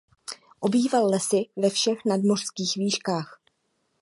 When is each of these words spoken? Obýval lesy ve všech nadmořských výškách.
Obýval 0.59 1.05
lesy 1.09 1.45
ve 1.55 1.69
všech 1.69 2.05
nadmořských 2.05 2.75
výškách. 2.75 3.41